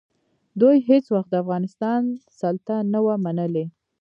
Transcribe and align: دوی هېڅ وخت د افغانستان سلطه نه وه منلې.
دوی 0.61 0.77
هېڅ 0.89 1.05
وخت 1.15 1.29
د 1.31 1.35
افغانستان 1.43 2.01
سلطه 2.39 2.75
نه 2.93 2.99
وه 3.05 3.15
منلې. 3.25 3.65